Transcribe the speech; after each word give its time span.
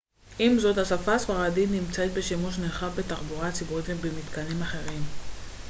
עם 0.39 0.59
זאת 0.59 0.77
השפה 0.77 1.13
הספרדית 1.13 1.69
נמצאת 1.71 2.11
בשימוש 2.13 2.57
נרחב 2.57 2.87
בתחבורה 2.95 3.47
הציבורית 3.47 3.85
ובמתקנים 3.87 4.61
אחרים 4.61 5.01